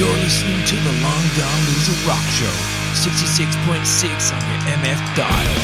[0.00, 2.46] You're listening to the Long Gone Loser Rock Show,
[2.94, 5.54] 66.6 on your MF dial.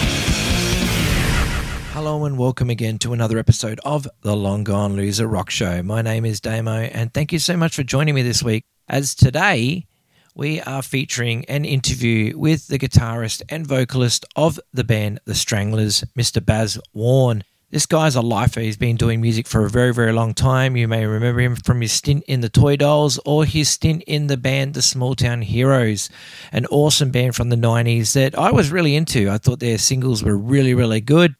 [1.94, 5.82] Hello and welcome again to another episode of the Long Gone Loser Rock Show.
[5.82, 8.62] My name is Damo and thank you so much for joining me this week.
[8.90, 9.86] As today
[10.34, 16.04] we are featuring an interview with the guitarist and vocalist of the band The Stranglers,
[16.14, 16.44] Mr.
[16.44, 17.42] Baz Warne.
[17.76, 18.60] This guy's a lifer.
[18.60, 20.78] He's been doing music for a very, very long time.
[20.78, 24.28] You may remember him from his stint in the Toy Dolls or his stint in
[24.28, 26.08] the band The Small Town Heroes,
[26.52, 29.28] an awesome band from the 90s that I was really into.
[29.28, 31.34] I thought their singles were really, really good.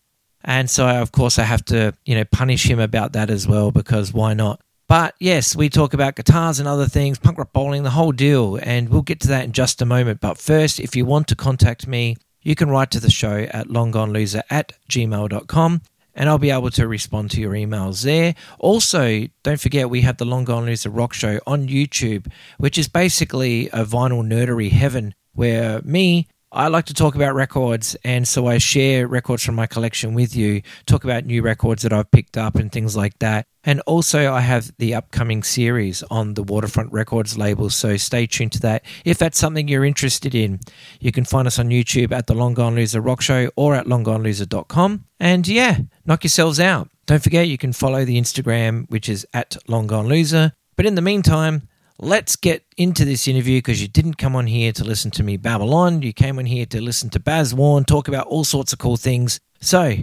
[0.44, 3.70] And so, of course, I have to, you know, punish him about that as well
[3.70, 4.60] because why not?
[4.88, 8.58] But yes, we talk about guitars and other things, punk rock bowling, the whole deal.
[8.62, 10.20] And we'll get to that in just a moment.
[10.20, 13.68] But first, if you want to contact me, you can write to the show at
[13.68, 15.80] longgoneloser at gmail.com
[16.16, 18.34] and I'll be able to respond to your emails there.
[18.58, 22.26] Also, don't forget we have the Long Gone Loser Rock Show on YouTube,
[22.58, 27.96] which is basically a vinyl nerdery heaven where me, I like to talk about records,
[28.04, 31.92] and so I share records from my collection with you, talk about new records that
[31.92, 33.46] I've picked up and things like that.
[33.64, 38.52] And also, I have the upcoming series on the Waterfront Records label, so stay tuned
[38.52, 38.84] to that.
[39.04, 40.60] If that's something you're interested in,
[41.00, 43.86] you can find us on YouTube at the Long Gone Loser Rock Show or at
[43.86, 45.04] longgoneloser.com.
[45.18, 46.88] And yeah, knock yourselves out.
[47.06, 50.52] Don't forget, you can follow the Instagram, which is at Long Gone Loser.
[50.76, 54.72] But in the meantime, let's get into this interview because you didn't come on here
[54.72, 56.02] to listen to me Babylon.
[56.02, 58.96] You came on here to listen to Baz Warne talk about all sorts of cool
[58.96, 59.40] things.
[59.60, 59.94] So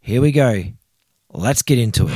[0.00, 0.64] here we go.
[1.32, 2.14] Let's get into it.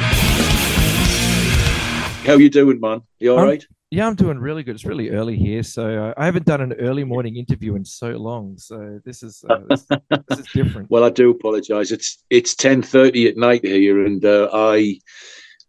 [2.27, 3.03] How you doing, man?
[3.19, 3.67] You all I'm, right?
[3.91, 4.77] Yeah, I'm doing really good.
[4.77, 8.57] It's really early here, so I haven't done an early morning interview in so long.
[8.57, 9.87] So this is uh, this,
[10.29, 10.91] this, is different.
[10.91, 11.91] well, I do apologise.
[11.91, 15.01] It's it's ten thirty at night here, and uh, I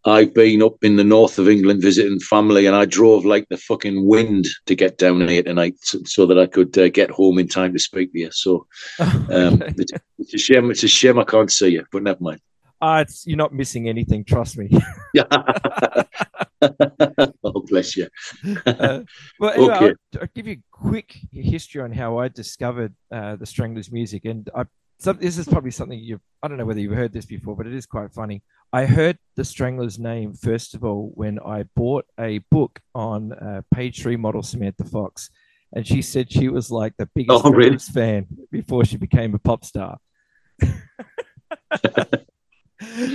[0.04, 3.56] I've been up in the north of England visiting family, and I drove like the
[3.56, 7.38] fucking wind to get down here tonight, so, so that I could uh, get home
[7.38, 8.30] in time to speak to you.
[8.32, 8.66] So
[8.98, 10.70] um, it's, it's, a shame.
[10.70, 12.40] It's a shame I can't see you, but never mind.
[12.80, 14.24] Uh, it's, you're not missing anything.
[14.24, 14.68] Trust me.
[17.44, 18.08] oh, bless you.
[18.66, 19.02] uh,
[19.38, 19.86] well, anyway, okay.
[19.86, 24.24] I'll, I'll, give you a quick history on how I discovered uh, the Stranglers music,
[24.24, 24.64] and I
[25.02, 27.66] so this is probably something you've, I don't know whether you've heard this before, but
[27.66, 28.40] it is quite funny.
[28.72, 33.62] I heard the Stranglers name first of all when I bought a book on uh,
[33.74, 35.28] page three model Samantha Fox,
[35.74, 37.78] and she said she was like the biggest oh, really?
[37.78, 39.98] fan before she became a pop star.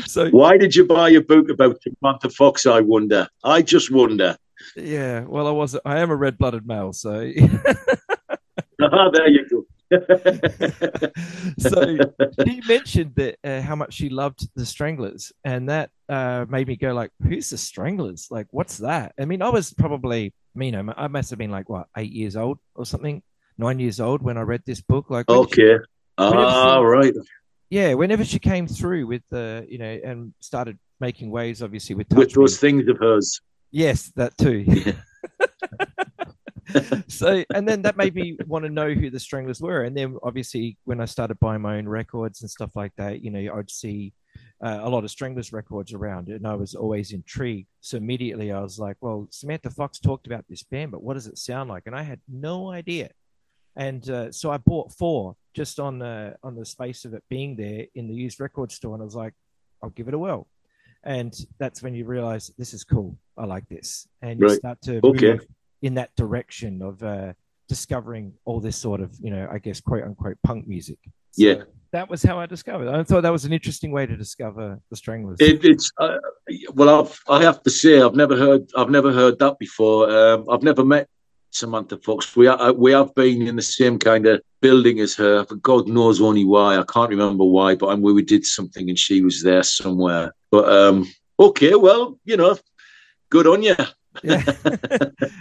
[0.05, 2.65] so why did you buy a book about Samantha Fox?
[2.65, 3.29] I wonder.
[3.45, 4.35] I just wonder.
[4.75, 7.11] Yeah, well, I was I am a red blooded male, so.
[8.81, 9.63] ah, there you go.
[11.59, 11.97] so
[12.45, 16.75] she mentioned that uh, how much she loved the Stranglers, and that uh, made me
[16.75, 18.27] go like, "Who's the Stranglers?
[18.29, 21.69] Like, what's that?" I mean, I was probably, you know, I must have been like
[21.69, 23.21] what eight years old or something,
[23.57, 25.09] nine years old when I read this book.
[25.09, 25.77] Like, okay,
[26.17, 27.13] ah, right,
[27.69, 27.93] yeah.
[27.93, 32.33] Whenever she came through with the, you know, and started making waves, obviously with with
[32.33, 33.39] those things of hers.
[33.71, 34.65] Yes, that too.
[37.07, 39.83] So and then that made me want to know who the stranglers were.
[39.83, 43.31] And then obviously when i started buying my own records and stuff like that you
[43.31, 44.13] know i'd see
[44.63, 47.67] uh, a lot of stranglers records around and i was always intrigued.
[47.81, 51.27] So immediately i was like well samantha fox talked about this band but what does
[51.27, 51.83] it sound like?
[51.85, 53.09] And i had no idea.
[53.75, 57.55] And uh, so i bought four just on the on the space of it being
[57.55, 59.33] there in the used record store and i was like
[59.83, 60.47] i'll give it a whirl.
[61.03, 63.17] And that's when you realize this is cool.
[63.37, 64.07] I like this.
[64.21, 64.57] And you right.
[64.57, 65.33] start to okay.
[65.33, 65.45] move
[65.81, 67.33] in that direction of uh,
[67.67, 70.99] discovering all this sort of, you know, I guess, quote unquote, punk music.
[71.31, 71.63] So yeah.
[71.93, 72.89] That was how I discovered.
[72.89, 75.37] I thought that was an interesting way to discover the Stranglers.
[75.39, 76.17] It, it's uh,
[76.73, 80.09] well, I've, I have to say, I've never heard, I've never heard that before.
[80.09, 81.07] Um, I've never met
[81.51, 82.35] Samantha Fox.
[82.35, 85.45] We are, uh, we have been in the same kind of building as her.
[85.45, 86.77] For God knows only why.
[86.77, 90.33] I can't remember why, but I'm, we did something and she was there somewhere.
[90.51, 91.07] But um,
[91.39, 92.57] okay, well, you know,
[93.29, 93.75] good on you
[94.23, 94.43] yeah.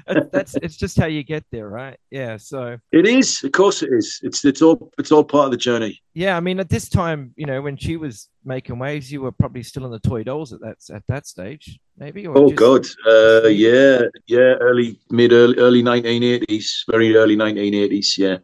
[0.33, 1.99] That's it's just how you get there right?
[2.11, 3.43] Yeah so it is.
[3.45, 4.21] Of course it is.
[4.23, 6.03] It's it's all it's all part of the journey.
[6.15, 9.33] Yeah i mean at this time you know when she was making waves you were
[9.33, 12.57] probably still in the toy dolls at that at that stage maybe oh just...
[12.57, 12.87] god.
[13.07, 18.39] Uh yeah yeah early mid early early 1980s very early 1980s yeah.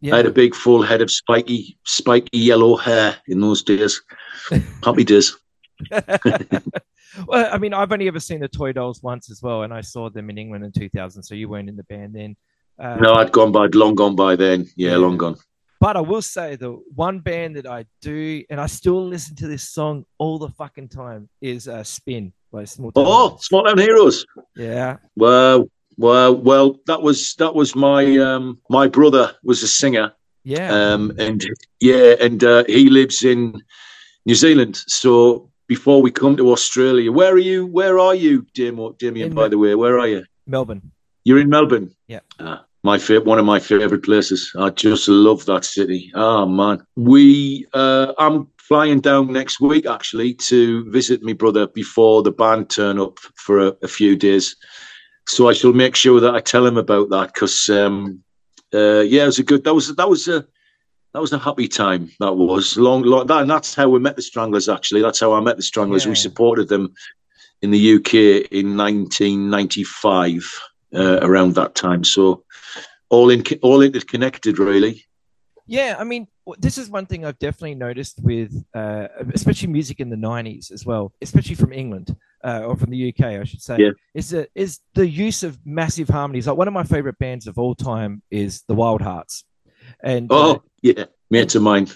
[0.00, 0.14] Yeah.
[0.14, 4.02] I had a big full head of spiky, spiky yellow hair in those days.
[4.84, 5.36] Happy days.
[7.26, 9.80] well, I mean, I've only ever seen the Toy Dolls once as well, and I
[9.80, 11.22] saw them in England in 2000.
[11.22, 12.36] So you weren't in the band then.
[12.78, 14.66] Uh, no, I'd gone by, long gone by then.
[14.76, 15.36] Yeah, yeah, long gone.
[15.80, 19.46] But I will say the one band that I do, and I still listen to
[19.46, 23.04] this song all the fucking time, is uh, Spin by Small Town.
[23.06, 24.24] Oh, Small Town Heroes.
[24.56, 24.96] Yeah.
[25.16, 25.68] Well,
[25.98, 30.12] Well, well, that was that was my um, my brother was a singer.
[30.44, 30.70] Yeah.
[30.70, 31.44] Um, and
[31.80, 33.62] yeah, and uh, he lives in
[34.26, 34.76] New Zealand.
[34.86, 37.66] So before we come to Australia, where are you?
[37.66, 38.94] Where are you, Damien?
[38.98, 40.24] Damien by the way, where are you?
[40.46, 40.92] Melbourne.
[41.24, 41.92] You're in Melbourne.
[42.06, 42.20] Yeah.
[42.38, 44.52] Ah, my favorite, one of my favorite places.
[44.56, 46.10] I just love that city.
[46.14, 47.66] Oh man, we.
[47.72, 52.98] Uh, I'm flying down next week actually to visit my brother before the band turn
[52.98, 54.56] up for a, a few days.
[55.28, 58.22] So I shall make sure that I tell him about that because um,
[58.72, 59.64] uh, yeah, it was a good.
[59.64, 60.46] That was that was a
[61.16, 62.10] that was a happy time.
[62.20, 63.26] That was long, long.
[63.26, 64.68] That, and that's how we met the Stranglers.
[64.68, 66.04] Actually, that's how I met the Stranglers.
[66.04, 66.10] Yeah.
[66.10, 66.92] We supported them
[67.62, 70.60] in the UK in 1995
[70.94, 72.04] uh, around that time.
[72.04, 72.44] So
[73.08, 75.06] all in all interconnected, really.
[75.66, 76.28] Yeah, I mean,
[76.58, 80.84] this is one thing I've definitely noticed with, uh, especially music in the '90s as
[80.84, 82.14] well, especially from England
[82.44, 83.78] uh, or from the UK, I should say.
[83.78, 83.92] Yeah.
[84.12, 86.46] Is the is the use of massive harmonies?
[86.46, 89.45] Like one of my favorite bands of all time is the Wild Hearts,
[90.02, 91.88] and oh uh, yeah, mates of mine.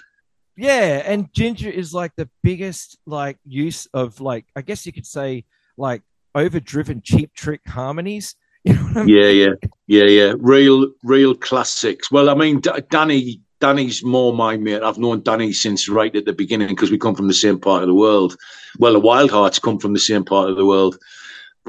[0.57, 5.07] Yeah, and Ginger is like the biggest like use of like I guess you could
[5.07, 5.45] say
[5.77, 6.03] like
[6.35, 9.09] overdriven cheap trick harmonies You know I mean?
[9.09, 9.55] Yeah, yeah,
[9.87, 10.35] yeah, yeah.
[10.39, 12.11] Real, real classics.
[12.11, 14.83] Well, I mean, D- Danny, Danny's more my mate.
[14.83, 17.83] I've known Danny since right at the beginning because we come from the same part
[17.83, 18.37] of the world.
[18.79, 20.99] Well, the Wild Hearts come from the same part of the world.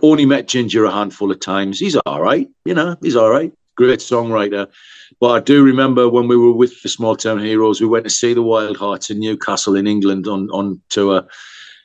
[0.02, 1.80] Only met Ginger a handful of times.
[1.80, 2.98] He's all right, you know.
[3.02, 3.54] He's all right.
[3.78, 4.68] Great songwriter.
[5.22, 8.10] But I do remember when we were with the Small Town Heroes, we went to
[8.10, 11.28] see the Wild Hearts in Newcastle in England on on tour,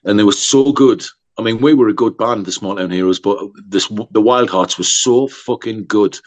[0.05, 1.05] and they were so good.
[1.38, 3.38] I mean, we were a good band, the Small Town Heroes, but
[3.69, 6.19] this the Wild Hearts was so fucking good.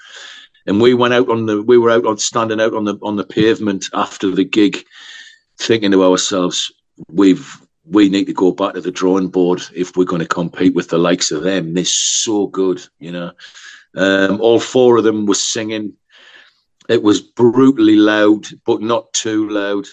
[0.68, 3.16] And we went out on the we were out on standing out on the on
[3.16, 4.86] the pavement after the gig,
[5.58, 6.72] thinking to ourselves,
[7.12, 10.76] we've we need to go back to the drawing board if we're going to compete
[10.76, 11.74] with the likes of them.
[11.74, 13.32] They're so good, you know.
[13.96, 15.96] Um, all four of them were singing.
[16.90, 19.86] It was brutally loud, but not too loud.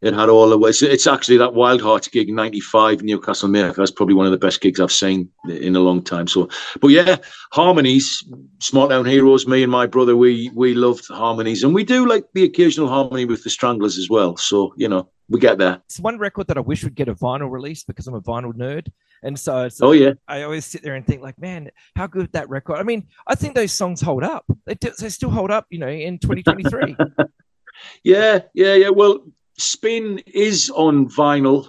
[0.00, 0.80] It had all the ways.
[0.80, 3.74] It's actually that Wild Hearts gig '95 Newcastle Mayfair.
[3.74, 6.26] That's probably one of the best gigs I've seen in a long time.
[6.26, 6.48] So,
[6.80, 7.16] but yeah,
[7.52, 8.24] harmonies,
[8.60, 9.46] Small Town Heroes.
[9.46, 13.26] Me and my brother, we we loved harmonies, and we do like the occasional harmony
[13.26, 14.38] with the Stranglers as well.
[14.38, 15.82] So you know, we get there.
[15.84, 18.54] It's one record that I wish would get a vinyl release because I'm a vinyl
[18.54, 18.88] nerd,
[19.22, 22.32] and so, so oh yeah, I always sit there and think like, man, how good
[22.32, 22.78] that record.
[22.78, 24.44] I mean, I think those songs hold up.
[24.66, 26.96] They do, they still hold up, you know, in 2023.
[28.04, 28.88] yeah, yeah, yeah.
[28.88, 29.20] Well,
[29.58, 31.68] Spin is on vinyl.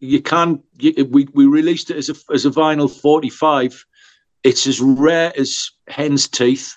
[0.00, 3.84] You can you, we we released it as a as a vinyl 45.
[4.44, 6.76] It's as rare as hen's teeth.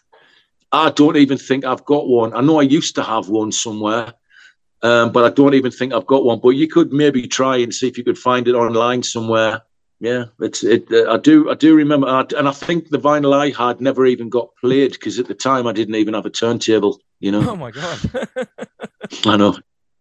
[0.72, 2.34] I don't even think I've got one.
[2.34, 4.14] I know I used to have one somewhere,
[4.82, 6.40] um, but I don't even think I've got one.
[6.42, 9.62] But you could maybe try and see if you could find it online somewhere.
[10.02, 10.92] Yeah, it's it.
[10.92, 14.30] Uh, I do I do remember, and I think the vinyl I had never even
[14.30, 17.00] got played because at the time I didn't even have a turntable.
[17.20, 17.48] You know.
[17.48, 18.00] Oh my god.
[19.26, 19.56] I know.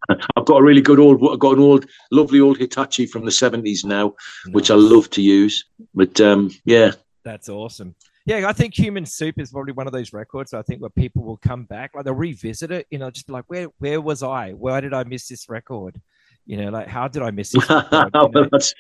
[0.09, 3.31] I've got a really good old, I've got an old, lovely old Hitachi from the
[3.31, 4.15] seventies now,
[4.47, 4.55] nice.
[4.55, 5.67] which I love to use.
[5.95, 6.93] But um, yeah,
[7.23, 7.95] that's awesome.
[8.25, 10.55] Yeah, I think Human Soup is probably one of those records.
[10.55, 12.87] I think where people will come back, like they'll revisit it.
[12.91, 14.53] You know, just be like, where, where was I?
[14.53, 16.01] Why did I miss this record?
[16.47, 17.69] You know, like how did I miss this?
[17.69, 18.75] well, that's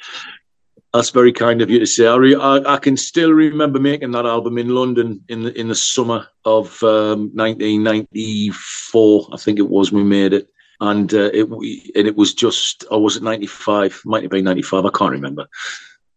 [0.93, 2.07] that's very kind of you to say.
[2.07, 5.69] I, re- I, I, can still remember making that album in London in the in
[5.69, 9.29] the summer of um, 1994.
[9.33, 10.49] I think it was we made it.
[10.81, 14.87] And uh, it and it was just or was it 95 might have been 95
[14.87, 15.47] i can't remember.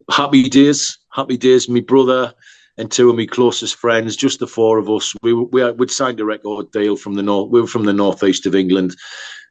[0.09, 2.33] Happy days happy days my brother
[2.77, 5.13] and two of my closest friends just the four of us.
[5.21, 8.45] We we we'd signed a record deal from the north we were from the northeast
[8.45, 8.95] of england.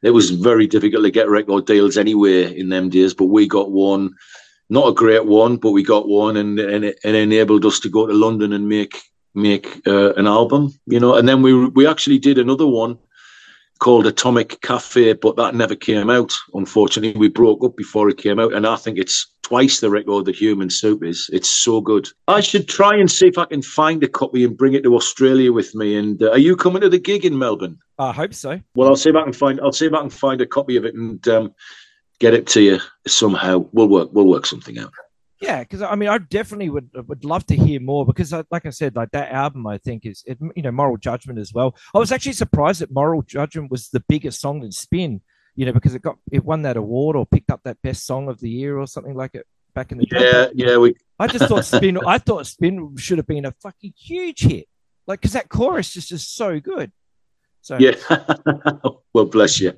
[0.01, 3.71] It was very difficult to get record deals anywhere in them days but we got
[3.71, 4.15] one
[4.73, 7.89] not a great one but we got one and and it, it enabled us to
[7.89, 8.95] go to london and make
[9.35, 12.97] make uh, an album you know and then we we actually did another one
[13.83, 16.31] called Atomic Cafe, but that never came out.
[16.53, 20.23] Unfortunately, we broke up before it came out, and I think it's twice the record
[20.23, 21.29] that Human Soup is.
[21.33, 22.07] It's so good.
[22.29, 24.95] I should try and see if I can find a copy and bring it to
[24.95, 25.97] Australia with me.
[25.97, 27.77] And uh, are you coming to the gig in Melbourne?
[27.99, 28.61] I hope so.
[28.73, 29.59] Well, I'll see if I can find.
[29.59, 31.53] I'll see if I can find a copy of it and um,
[32.23, 33.67] get it to you somehow.
[33.73, 34.09] We'll work.
[34.13, 34.93] We'll work something out.
[35.41, 38.69] Yeah, because I mean, I definitely would would love to hear more because, like I
[38.69, 41.75] said, like that album, I think is it, you know Moral Judgment as well.
[41.93, 45.21] I was actually surprised that Moral Judgment was the biggest song in Spin,
[45.55, 48.29] you know, because it got it won that award or picked up that best song
[48.29, 50.51] of the year or something like it back in the yeah day.
[50.55, 50.95] yeah we.
[51.19, 51.97] I just thought Spin.
[51.97, 54.67] I thought Spin should have been a fucking huge hit,
[55.07, 56.93] like because that chorus is just so good.
[57.59, 57.95] So yeah,
[59.13, 59.73] well, bless you.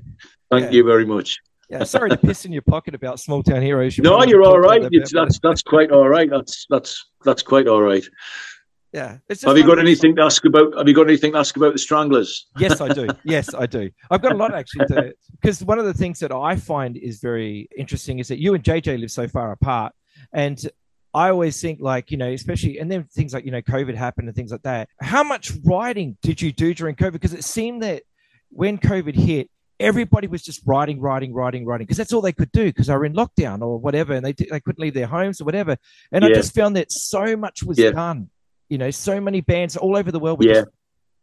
[0.52, 0.72] Thank yeah.
[0.72, 3.98] you very much yeah, sorry to piss in your pocket about small town heroes.
[3.98, 4.88] You no, you're all right.
[4.92, 6.30] It's, that's that's quite all right.
[6.30, 8.06] That's that's that's quite all right.
[8.94, 9.18] yeah.
[9.44, 10.78] have you got anything to ask about?
[10.78, 12.48] Have you got anything to ask about the Stranglers?
[12.58, 13.08] yes, I do.
[13.24, 13.90] Yes, I do.
[14.12, 14.86] I've got a lot actually
[15.42, 18.64] because one of the things that I find is very interesting is that you and
[18.64, 19.94] JJ live so far apart,
[20.34, 20.64] and
[21.16, 24.28] I always think like, you know, especially, and then things like, you know, COVID happened
[24.28, 24.90] and things like that.
[25.00, 27.14] How much writing did you do during COVID?
[27.14, 28.04] Because it seemed that
[28.50, 32.52] when COVID hit, everybody was just writing, writing, writing, writing, because that's all they could
[32.52, 35.42] do because they were in lockdown or whatever, and they they couldn't leave their homes
[35.42, 35.78] or whatever.
[36.12, 36.30] And yeah.
[36.30, 37.92] I just found that so much was yeah.
[37.92, 38.30] done.
[38.70, 40.54] You know, so many bands all over the world were yeah.
[40.54, 40.70] just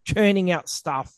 [0.05, 1.09] churning out stuff.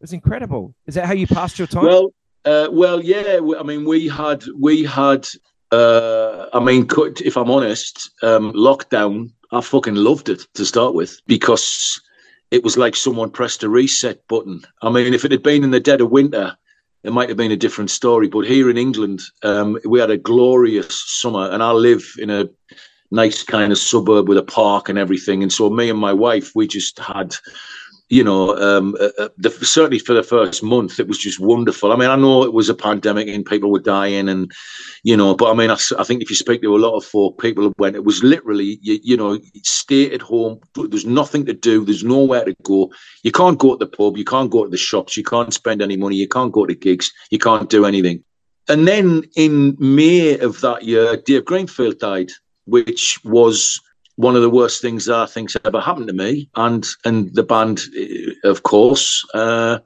[0.00, 0.74] It was incredible.
[0.86, 1.84] Is that how you passed your time?
[1.84, 2.12] Well,
[2.44, 3.38] uh, well, yeah.
[3.58, 5.26] I mean, we had we had.
[5.72, 6.88] Uh, I mean,
[7.20, 9.32] if I'm honest, um, lockdown.
[9.52, 12.00] I fucking loved it to start with because
[12.50, 14.62] it was like someone pressed a reset button.
[14.82, 16.56] I mean, if it had been in the dead of winter,
[17.02, 18.28] it might have been a different story.
[18.28, 22.48] But here in England, um, we had a glorious summer, and I live in a
[23.10, 25.42] nice kind of suburb with a park and everything.
[25.42, 27.34] And so me and my wife, we just had
[28.10, 31.92] you know, um, uh, uh, the, certainly for the first month, it was just wonderful.
[31.92, 34.50] I mean, I know it was a pandemic and people were dying, and
[35.04, 37.04] you know, but I mean, I, I think if you speak to a lot of
[37.04, 37.94] folk, people went.
[37.94, 40.58] It was literally, you, you know, stay at home.
[40.74, 41.84] There's nothing to do.
[41.84, 42.92] There's nowhere to go.
[43.22, 44.16] You can't go to the pub.
[44.16, 45.16] You can't go to the shops.
[45.16, 46.16] You can't spend any money.
[46.16, 47.12] You can't go to gigs.
[47.30, 48.24] You can't do anything.
[48.68, 52.32] And then in May of that year, Dave Greenfield died,
[52.64, 53.80] which was
[54.20, 57.42] one of the worst things that I think's ever happened to me, and and the
[57.42, 57.80] band,
[58.44, 59.24] of course.
[59.34, 59.78] Uh,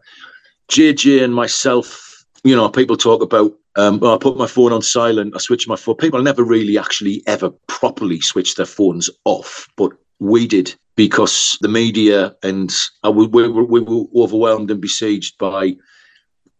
[0.71, 3.53] JJ and myself, you know, people talk about.
[3.77, 5.35] Um, I put my phone on silent.
[5.35, 5.97] I switch my phone.
[5.97, 11.69] People never really actually ever properly switch their phones off, but we did because the
[11.69, 12.73] media and
[13.05, 15.75] uh, we, we, we were overwhelmed and besieged by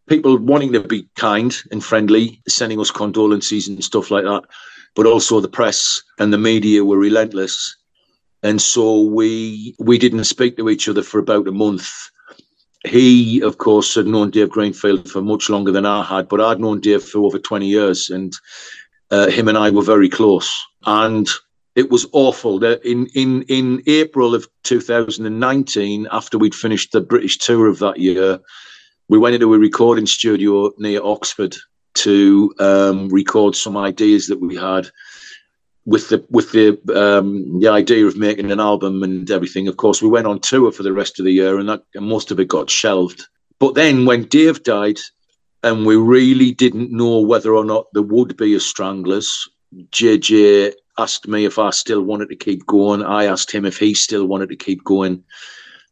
[0.09, 4.43] people wanting to be kind and friendly, sending us condolences and stuff like that
[4.95, 7.77] but also the press and the media were relentless.
[8.43, 11.91] And so we we didn't speak to each other for about a month.
[12.87, 16.61] He, of course, had known Dave Greenfield for much longer than I had, but I'd
[16.61, 18.35] known Dave for over 20 years, and
[19.11, 20.53] uh, him and I were very close.
[20.85, 21.27] And
[21.75, 22.63] it was awful.
[22.63, 28.39] In in in April of 2019, after we'd finished the British tour of that year,
[29.09, 31.57] we went into a recording studio near Oxford
[31.95, 34.89] to um, record some ideas that we had
[35.87, 39.69] with the with the um, the idea of making an album and everything.
[39.69, 42.07] Of course, we went on tour for the rest of the year, and that and
[42.07, 43.27] most of it got shelved.
[43.59, 44.99] But then, when Dave died,
[45.63, 49.49] and we really didn't know whether or not there would be a Stranglers,
[49.91, 53.03] JJ asked me if I still wanted to keep going.
[53.03, 55.25] I asked him if he still wanted to keep going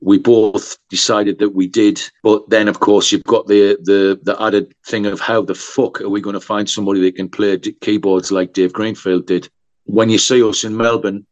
[0.03, 2.03] we both decided that we did.
[2.23, 6.01] But then, of course, you've got the the the added thing of how the fuck
[6.01, 9.49] are we going to find somebody that can play keyboards like Dave Greenfield did?
[9.85, 11.27] When you see us in Melbourne,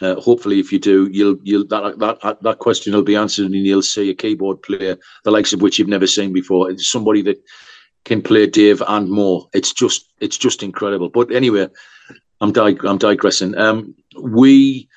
[0.00, 3.54] uh, hopefully, if you do, you'll you'll that that that question will be answered, and
[3.54, 6.70] you'll see a keyboard player the likes of which you've never seen before.
[6.70, 7.42] It's somebody that
[8.04, 9.48] can play Dave and more.
[9.52, 11.08] It's just it's just incredible.
[11.08, 11.68] But anyway,
[12.40, 13.56] I'm dig- I'm digressing.
[13.56, 14.88] Um, we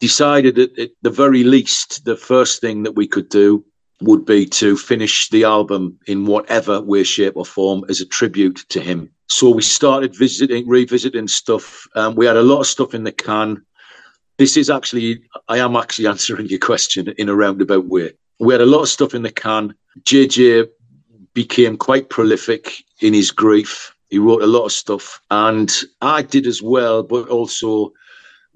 [0.00, 3.64] decided that at the very least, the first thing that we could do
[4.00, 8.64] would be to finish the album in whatever way, shape, or form as a tribute
[8.68, 9.10] to him.
[9.28, 11.86] So we started visiting, revisiting stuff.
[11.94, 13.64] Um, we had a lot of stuff in the can.
[14.38, 18.12] This is actually, I am actually answering your question in a roundabout way.
[18.38, 19.74] We had a lot of stuff in the can.
[20.02, 20.68] JJ
[21.34, 23.94] became quite prolific in his grief.
[24.10, 27.92] He wrote a lot of stuff, and I did as well, but also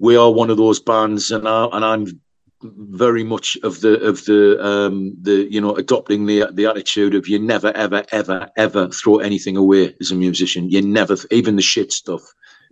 [0.03, 2.21] we are one of those bands, and I, and I'm
[2.61, 7.29] very much of the of the um the you know adopting the the attitude of
[7.29, 10.69] you never ever ever ever throw anything away as a musician.
[10.69, 12.21] You never even the shit stuff.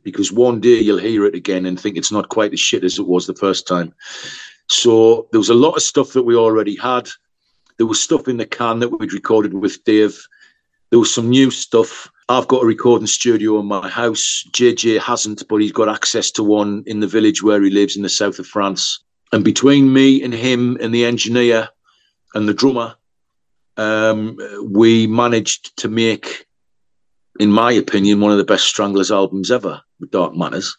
[0.03, 2.99] Because one day you'll hear it again and think it's not quite as shit as
[2.99, 3.93] it was the first time.
[4.67, 7.07] So there was a lot of stuff that we already had.
[7.77, 10.19] There was stuff in the can that we'd recorded with Dave.
[10.89, 14.45] There was some new stuff I've got a recording studio in my house.
[14.51, 18.03] JJ hasn't, but he's got access to one in the village where he lives in
[18.03, 19.03] the south of France.
[19.33, 21.67] And between me and him and the engineer
[22.33, 22.95] and the drummer,
[23.75, 24.37] um,
[24.71, 26.47] we managed to make,
[27.37, 30.77] in my opinion, one of the best Stranglers albums ever with Dark Matters.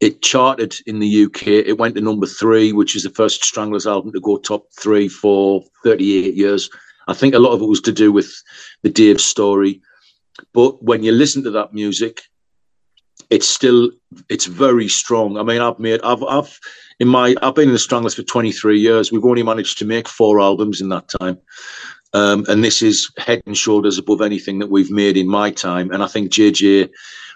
[0.00, 1.48] It charted in the UK.
[1.48, 5.08] It went to number three, which is the first Stranglers album to go top three
[5.08, 6.70] for 38 years.
[7.08, 8.32] I think a lot of it was to do with
[8.82, 9.82] the Dave story
[10.52, 12.22] but when you listen to that music,
[13.30, 13.90] it's still
[14.28, 15.38] it's very strong.
[15.38, 16.58] I mean, I've made I've I've
[17.00, 19.12] in my I've been in the Stranglers for 23 years.
[19.12, 21.38] We've only managed to make four albums in that time.
[22.12, 25.90] Um, and this is head and shoulders above anything that we've made in my time.
[25.90, 26.90] And I think JJ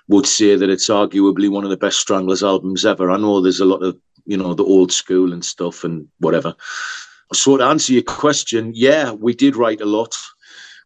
[0.06, 3.10] would say that it's arguably one of the best Stranglers albums ever.
[3.10, 6.54] I know there's a lot of you know, the old school and stuff and whatever.
[7.32, 10.14] So to answer your question, yeah, we did write a lot.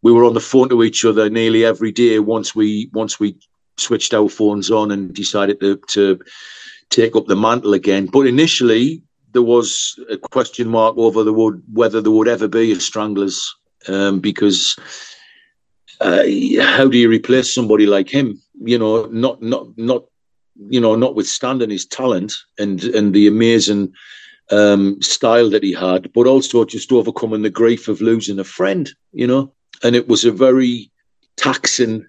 [0.02, 3.36] We were on the phone to each other nearly every day once we once we
[3.76, 6.20] switched our phones on and decided to, to
[6.90, 8.06] take up the mantle again.
[8.06, 12.72] But initially, there was a question mark over the would, whether there would ever be
[12.72, 13.54] a Stranglers
[13.88, 14.76] um, because
[16.00, 16.24] uh,
[16.60, 18.40] how do you replace somebody like him?
[18.60, 20.04] You know, not not not
[20.68, 23.92] you know, notwithstanding his talent and and the amazing
[24.50, 28.90] um, style that he had, but also just overcoming the grief of losing a friend.
[29.12, 30.90] You know, and it was a very
[31.36, 32.06] taxing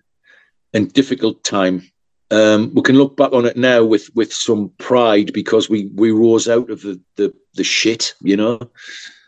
[0.74, 1.90] and difficult time.
[2.32, 6.12] Um, we can look back on it now with with some pride because we we
[6.12, 8.60] rose out of the the, the shit, you know.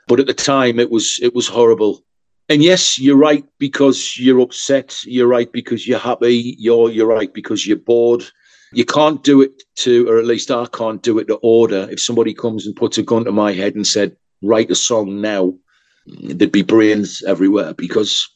[0.07, 2.03] But at the time, it was it was horrible.
[2.49, 4.97] And yes, you're right because you're upset.
[5.03, 6.55] You're right because you're happy.
[6.59, 8.23] You're you're right because you're bored.
[8.71, 11.87] You can't do it to, or at least I can't do it to order.
[11.89, 15.21] If somebody comes and puts a gun to my head and said, "Write a song
[15.21, 15.53] now,"
[16.07, 18.27] there'd be brains everywhere because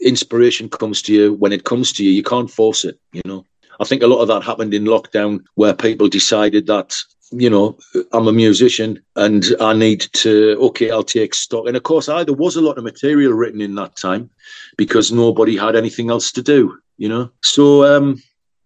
[0.00, 2.10] inspiration comes to you when it comes to you.
[2.10, 2.98] You can't force it.
[3.12, 3.44] You know.
[3.80, 6.94] I think a lot of that happened in lockdown where people decided that
[7.32, 7.78] you know,
[8.12, 11.66] I'm a musician and I need to, okay, I'll take stock.
[11.66, 14.30] And of course, I, there was a lot of material written in that time
[14.76, 17.30] because nobody had anything else to do, you know.
[17.42, 18.22] So, um,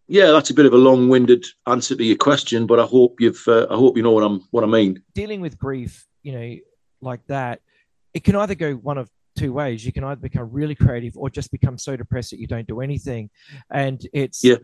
[0.09, 3.43] yeah, that's a bit of a long-winded answer to your question, but I hope you've,
[3.47, 5.03] uh, I hope you know what I'm, what I mean.
[5.15, 6.57] Dealing with grief, you know,
[7.01, 7.61] like that,
[8.15, 9.85] it can either go one of two ways.
[9.85, 12.81] You can either become really creative or just become so depressed that you don't do
[12.81, 13.31] anything.
[13.71, 14.57] And it's, yeah.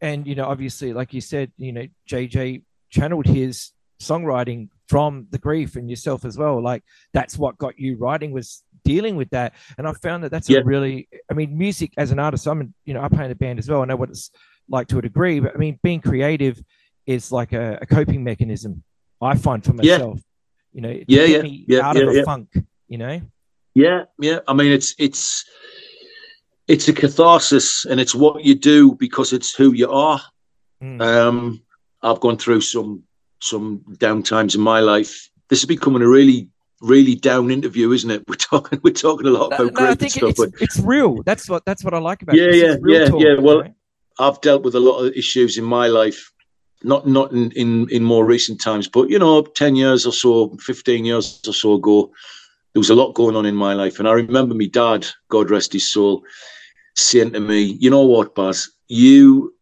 [0.00, 5.38] And you know, obviously, like you said, you know, JJ channeled his songwriting from the
[5.38, 6.62] grief and yourself as well.
[6.62, 9.54] Like that's what got you writing was dealing with that.
[9.78, 10.58] And I found that that's yeah.
[10.58, 13.34] a really, I mean, music as an artist, I'm, you know, I play in a
[13.34, 13.82] band as well.
[13.82, 14.30] I know what it's
[14.68, 16.62] like to a degree, but I mean, being creative
[17.06, 18.82] is like a, a coping mechanism.
[19.20, 20.20] I find for myself, yeah.
[20.72, 22.50] you know, yeah, yeah, yeah, out yeah, of a funk,
[22.88, 23.22] you know?
[23.74, 24.04] Yeah.
[24.20, 24.40] Yeah.
[24.46, 25.44] I mean, it's, it's,
[26.68, 30.20] it's a catharsis and it's what you do because it's who you are.
[30.82, 31.02] Mm.
[31.02, 31.62] Um,
[32.02, 33.02] I've gone through some
[33.40, 35.28] some down times in my life.
[35.48, 36.48] This is becoming a really
[36.80, 38.24] really down interview, isn't it?
[38.28, 41.22] We're talking we're talking a lot about no, great stuff, it's, but it's real.
[41.22, 42.54] That's what that's what I like about yeah, it.
[42.56, 43.38] Yeah, yeah, talk, yeah.
[43.38, 43.74] Well, right?
[44.18, 46.32] I've dealt with a lot of issues in my life,
[46.82, 50.56] not not in, in in more recent times, but you know, ten years or so,
[50.60, 52.12] fifteen years or so ago,
[52.74, 55.50] there was a lot going on in my life, and I remember my dad, God
[55.50, 56.24] rest his soul,
[56.96, 59.54] saying to me, "You know what, Baz, you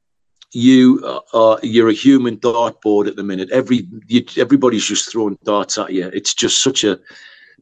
[0.52, 3.50] you are you're a human dartboard at the minute.
[3.50, 6.08] Every you, everybody's just throwing darts at you.
[6.08, 6.98] It's just such a.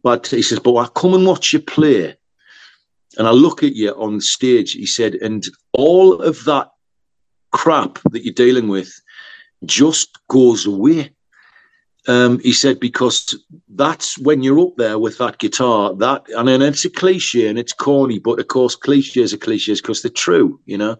[0.02, 2.16] But he says, but I come and watch you play,
[3.18, 4.72] and I look at you on stage.
[4.72, 6.70] He said, and all of that
[7.52, 8.92] crap that you're dealing with
[9.66, 11.10] just goes away.
[12.08, 13.36] Um, he said because
[13.68, 15.94] that's when you're up there with that guitar.
[15.94, 19.80] That and then it's a cliche and it's corny, but of course cliches are cliches
[19.80, 20.60] because they're true.
[20.66, 20.96] You know.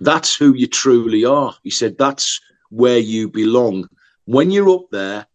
[0.00, 1.54] That's who you truly are.
[1.62, 3.88] He said, that's where you belong.
[4.24, 5.26] When you're up there,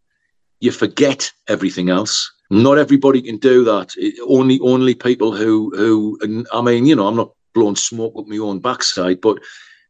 [0.60, 2.30] you forget everything else.
[2.50, 3.94] Not everybody can do that.
[3.96, 8.28] It, only only people who who I mean, you know, I'm not blowing smoke up
[8.28, 9.38] my own backside, but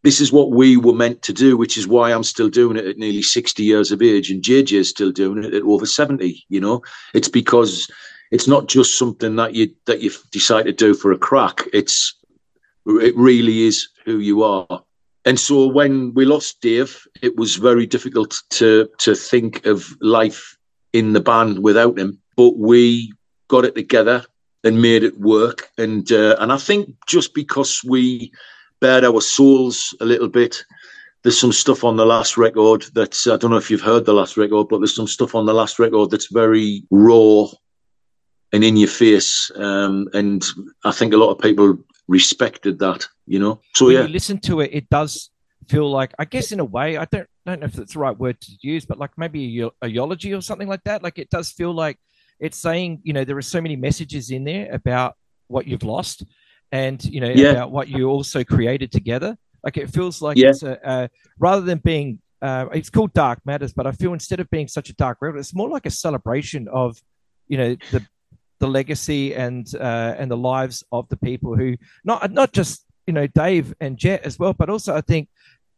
[0.03, 2.85] this is what we were meant to do, which is why I'm still doing it
[2.85, 6.45] at nearly 60 years of age, and JJ is still doing it at over 70.
[6.49, 6.81] You know,
[7.13, 7.89] it's because
[8.31, 11.63] it's not just something that you that you decide to do for a crack.
[11.73, 12.15] It's
[12.85, 14.83] it really is who you are.
[15.25, 20.57] And so when we lost Dave, it was very difficult to to think of life
[20.93, 22.19] in the band without him.
[22.37, 23.11] But we
[23.49, 24.25] got it together
[24.63, 25.69] and made it work.
[25.77, 28.31] And uh, and I think just because we
[28.81, 30.63] bared our souls a little bit,
[31.23, 34.13] there's some stuff on the last record that's I don't know if you've heard the
[34.13, 37.47] last record, but there's some stuff on the last record that's very raw
[38.53, 39.51] and in your face.
[39.55, 40.43] Um, and
[40.83, 43.61] I think a lot of people respected that, you know.
[43.75, 45.29] So when yeah, you listen to it, it does
[45.67, 48.17] feel like, I guess, in a way, I don't don't know if that's the right
[48.17, 51.03] word to use, but like maybe a, a eulogy or something like that.
[51.03, 51.97] Like it does feel like
[52.39, 55.15] it's saying, you know, there are so many messages in there about
[55.47, 56.23] what you've lost,
[56.71, 57.51] and you know, yeah.
[57.51, 59.37] about what you also created together.
[59.63, 60.49] Like it feels like Yeah.
[60.49, 62.19] it's a, a rather than being.
[62.41, 65.39] Uh, it's called Dark Matters, but I feel instead of being such a dark record,
[65.39, 66.97] it's more like a celebration of,
[67.49, 68.01] you know, the
[68.59, 73.13] the legacy and uh, and the lives of the people who not not just you
[73.13, 75.27] know Dave and Jet as well, but also I think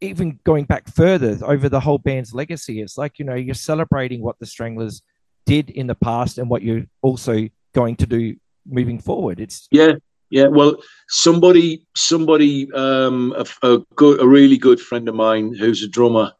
[0.01, 4.21] even going back further over the whole band's legacy, it's like you know you're celebrating
[4.21, 5.01] what the Stranglers
[5.45, 8.35] did in the past and what you're also going to do
[8.67, 9.39] moving forward.
[9.39, 9.93] It's yeah,
[10.31, 10.47] yeah.
[10.47, 10.77] Well,
[11.09, 16.31] somebody, somebody, um, a, a good, a really good friend of mine who's a drummer,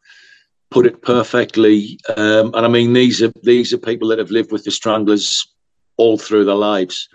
[0.70, 2.00] put it perfectly.
[2.16, 5.46] Um, and I mean, these are these are people that have lived with the Stranglers
[5.98, 7.08] all through their lives.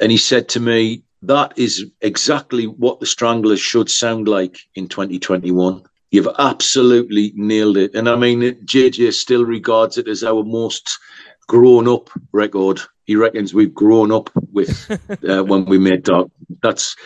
[0.00, 4.88] And he said to me, "That is exactly what the Stranglers should sound like in
[4.88, 7.94] 2021." You've absolutely nailed it.
[7.94, 10.98] And I mean, JJ still regards it as our most
[11.46, 12.80] grown up record.
[13.06, 14.90] He reckons we've grown up with
[15.28, 16.28] uh, when we made Dark.
[16.62, 16.96] That's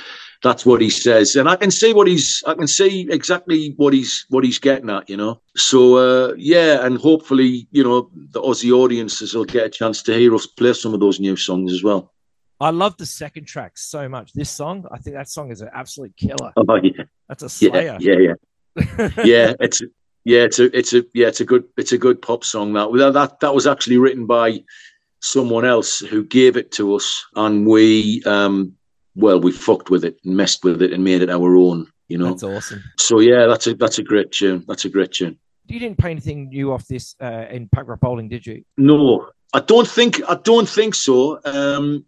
[0.43, 2.43] that's what he says, and I can see what he's.
[2.47, 5.09] I can see exactly what he's what he's getting at.
[5.11, 5.41] You know.
[5.57, 10.15] So uh, yeah, and hopefully, you know, the Aussie audiences will get a chance to
[10.15, 12.13] hear us play some of those new songs as well.
[12.61, 14.33] I love the second track so much.
[14.33, 16.53] This song, I think that song is an absolute killer.
[16.57, 17.99] Oh yeah, that's a slayer.
[18.01, 18.35] Yeah, yeah,
[18.79, 19.09] yeah.
[19.25, 19.83] yeah, it's
[20.25, 22.75] yeah, it's a it's a yeah, it's a good it's a good pop song.
[22.75, 24.63] That that that was actually written by
[25.21, 28.75] someone else who gave it to us, and we um
[29.15, 31.87] well we fucked with it and messed with it and made it our own.
[32.09, 32.83] You know, that's awesome.
[32.99, 34.65] So yeah, that's a that's a great tune.
[34.67, 35.39] That's a great tune.
[35.67, 38.65] You didn't play anything new off this uh, in Punk Rock Bowling, did you?
[38.77, 41.41] No, I don't think I don't think so.
[41.45, 42.05] Um,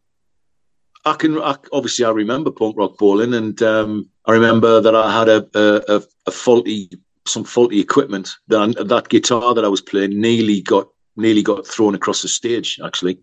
[1.04, 5.18] I can I, obviously I remember punk rock bowling, and um, I remember that I
[5.18, 6.90] had a, a, a faulty
[7.26, 8.30] some faulty equipment.
[8.48, 12.80] That that guitar that I was playing nearly got nearly got thrown across the stage.
[12.84, 13.18] Actually,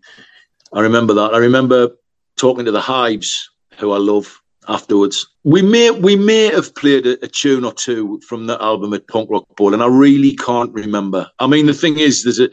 [0.72, 1.34] I remember that.
[1.34, 1.90] I remember
[2.36, 4.40] talking to the Hives, who I love.
[4.68, 8.92] Afterwards, we may we may have played a, a tune or two from the album
[8.92, 11.28] at Punk Rock Ball, and I really can't remember.
[11.38, 12.50] I mean, the thing is, there's a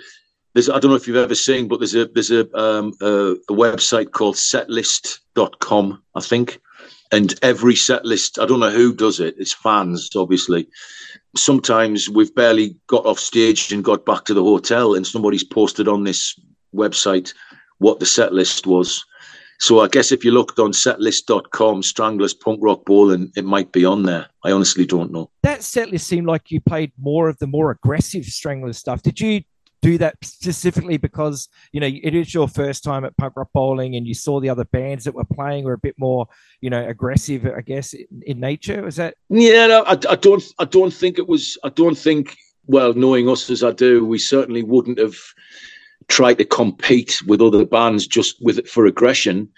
[0.54, 3.34] there's I don't know if you've ever seen, but there's a there's a um, a,
[3.50, 6.60] a website called setlist.com, I think,
[7.12, 9.36] and every set list, I don't know who does it.
[9.38, 10.68] It's fans, obviously.
[11.36, 15.88] Sometimes we've barely got off stage and got back to the hotel, and somebody's posted
[15.88, 16.40] on this
[16.76, 17.34] website
[17.80, 19.04] what the set list was.
[19.60, 23.72] So I guess if you looked on setlist.com, Stranglers Punk Rock Ball, and it might
[23.72, 24.28] be on there.
[24.44, 25.32] I honestly don't know.
[25.44, 29.02] That set list seemed like you played more of the more aggressive Stranglers stuff.
[29.02, 29.42] Did you
[29.82, 33.96] do that specifically because you know it is your first time at punk rock bowling
[33.96, 36.28] and you saw the other bands that were playing were a bit more
[36.62, 38.82] you know aggressive i guess in, in nature.
[38.82, 39.16] Was that?
[39.30, 42.36] Yeah no, I, I, don't i don't think it was i don't think
[42.66, 45.16] well knowing us as i do we certainly wouldn't have
[46.08, 49.50] tried to compete with other bands just with it for aggression.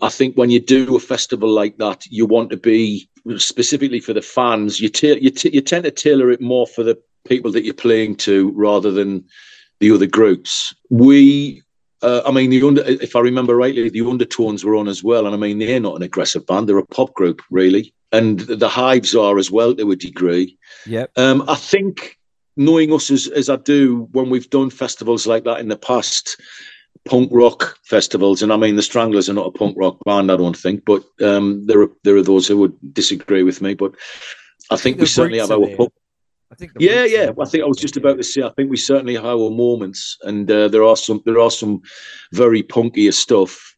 [0.00, 4.12] I think when you do a festival like that you want to be specifically for
[4.12, 4.80] the fans.
[4.80, 7.74] You, ta- you, t- you tend to tailor it more for the people that you're
[7.74, 9.24] playing to rather than
[9.82, 10.72] the other groups.
[10.90, 11.60] We,
[12.02, 15.26] uh, I mean, the under, if I remember rightly, the undertones were on as well.
[15.26, 17.92] And I mean, they're not an aggressive band; they're a pop group, really.
[18.12, 20.56] And the Hives are as well to a degree.
[20.86, 21.06] Yeah.
[21.16, 22.16] Um, I think
[22.56, 26.40] knowing us as, as I do when we've done festivals like that in the past,
[27.04, 30.36] punk rock festivals, and I mean the Stranglers are not a punk rock band, I
[30.36, 33.74] don't think, but um, there are there are those who would disagree with me.
[33.74, 33.94] But
[34.70, 35.92] I think, I think we certainly have our punk,
[36.52, 36.72] I think.
[36.78, 37.30] Yeah, yeah.
[37.40, 38.42] I think I was just about to say.
[38.42, 41.80] I think we certainly have our moments, and uh, there are some there are some
[42.32, 43.74] very punkier stuff.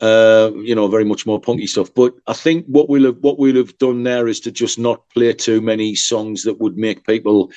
[0.00, 1.92] Uh, you know, very much more punky stuff.
[1.94, 5.08] But I think what we'll have what we'll have done there is to just not
[5.10, 7.50] play too many songs that would make people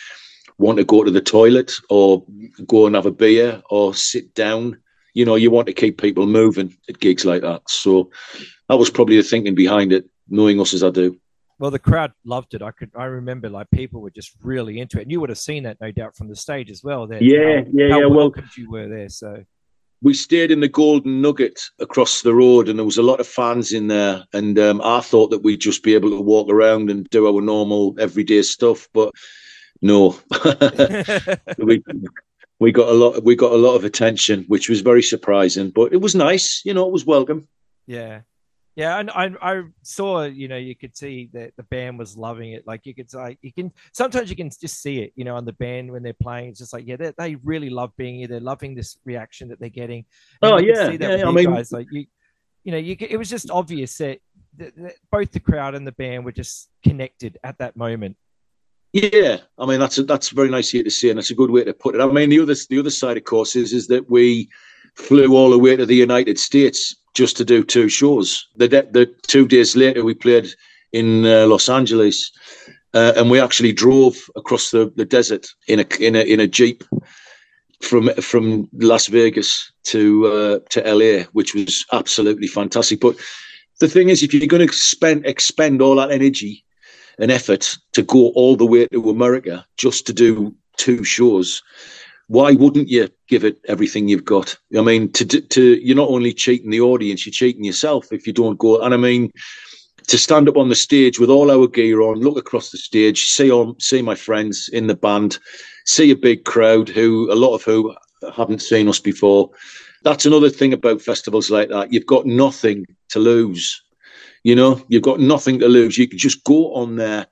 [0.58, 2.26] want to go to the toilet or
[2.66, 4.80] go and have a beer or sit down.
[5.14, 7.70] You know, you want to keep people moving at gigs like that.
[7.70, 8.10] So
[8.68, 11.20] that was probably the thinking behind it, knowing us as I do.
[11.58, 12.62] Well, the crowd loved it.
[12.62, 15.38] I could, I remember, like people were just really into it, and you would have
[15.38, 17.08] seen that, no doubt, from the stage as well.
[17.08, 18.06] That yeah, how, yeah, how yeah.
[18.08, 19.44] Well, you were there, so
[20.02, 23.28] we stayed in the Golden Nugget across the road, and there was a lot of
[23.28, 24.24] fans in there.
[24.34, 27.42] And um, I thought that we'd just be able to walk around and do our
[27.42, 29.12] normal everyday stuff, but
[29.82, 30.20] no,
[31.58, 31.82] we
[32.60, 33.24] we got a lot.
[33.24, 36.62] We got a lot of attention, which was very surprising, but it was nice.
[36.66, 37.48] You know, it was welcome.
[37.88, 38.22] Yeah,
[38.76, 42.52] yeah, and I, I saw, you know, you could see that the band was loving
[42.52, 42.68] it.
[42.68, 45.46] Like you could say, you can sometimes you can just see it, you know, on
[45.46, 46.50] the band when they're playing.
[46.50, 48.28] It's just like, yeah, they, they really love being here.
[48.28, 50.04] They're loving this reaction that they're getting.
[50.42, 51.26] And oh yeah, yeah.
[51.26, 52.06] I mean, guys, like you,
[52.66, 54.20] you know, you it was just obvious that,
[54.58, 58.18] that, that both the crowd and the band were just connected at that moment.
[58.92, 61.50] Yeah, I mean that's a, that's very nice here to see, and that's a good
[61.50, 62.02] way to put it.
[62.02, 64.50] I mean the other the other side, of course, is is that we
[64.96, 68.48] flew all the way to the United States just to do two shows.
[68.58, 70.48] The, the two days later, we played
[70.92, 72.32] in uh, Los Angeles,
[72.94, 76.48] uh, and we actually drove across the, the desert in a in a in a
[76.48, 76.84] jeep
[77.82, 83.00] from from Las Vegas to uh, to LA, which was absolutely fantastic.
[83.00, 83.18] But
[83.80, 86.64] the thing is, if you're going to spend expend all that energy
[87.20, 91.62] and effort to go all the way to America just to do two shows,
[92.28, 94.58] why wouldn't you give it everything you've got?
[94.78, 98.34] I mean, to to you're not only cheating the audience, you're cheating yourself if you
[98.34, 98.82] don't go.
[98.82, 99.32] And I mean,
[100.08, 103.26] to stand up on the stage with all our gear on, look across the stage,
[103.26, 105.38] see all see my friends in the band,
[105.86, 107.96] see a big crowd who a lot of who
[108.36, 109.50] haven't seen us before.
[110.04, 111.92] That's another thing about festivals like that.
[111.92, 113.82] You've got nothing to lose.
[114.44, 115.98] You know, you've got nothing to lose.
[115.98, 117.26] You can just go on there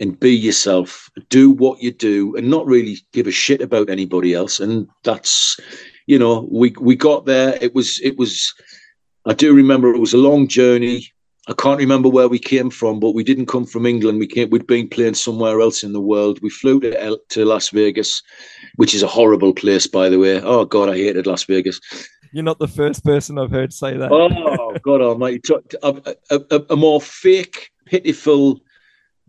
[0.00, 4.34] and be yourself, do what you do, and not really give a shit about anybody
[4.34, 4.60] else.
[4.60, 5.58] And that's,
[6.06, 7.58] you know, we we got there.
[7.60, 8.52] It was it was.
[9.26, 11.08] I do remember it was a long journey.
[11.48, 14.18] I can't remember where we came from, but we didn't come from England.
[14.18, 16.40] We came, we'd been playing somewhere else in the world.
[16.42, 18.20] We flew to, to Las Vegas,
[18.76, 20.40] which is a horrible place, by the way.
[20.42, 21.80] Oh God, I hated Las Vegas.
[22.32, 24.10] You're not the first person I've heard say that.
[24.10, 25.40] Oh God Almighty!
[25.82, 28.60] A, a, a more fake, pitiful,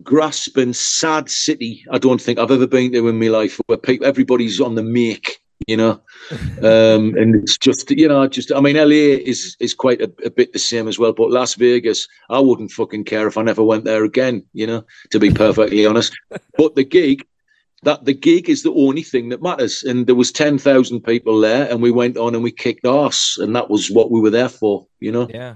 [0.03, 1.83] grasping, sad city.
[1.91, 4.83] I don't think I've ever been to in my life where people, everybody's on the
[4.83, 6.01] make you know.
[6.57, 10.29] Um, and it's just, you know, just I mean, LA is is quite a, a,
[10.31, 11.13] bit the same as well.
[11.13, 14.83] But Las Vegas, I wouldn't fucking care if I never went there again, you know,
[15.11, 16.13] to be perfectly honest.
[16.57, 17.23] But the gig,
[17.83, 19.83] that the gig is the only thing that matters.
[19.83, 23.37] And there was ten thousand people there, and we went on and we kicked ass,
[23.37, 25.27] and that was what we were there for, you know.
[25.29, 25.55] Yeah.